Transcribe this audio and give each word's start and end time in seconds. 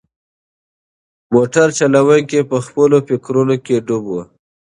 موټر 1.33 1.67
چلونکی 1.79 2.39
په 2.51 2.57
خپلو 2.65 2.97
فکرونو 3.07 3.55
کې 3.65 3.75
ډوب 3.87 4.05
و. 4.11 4.15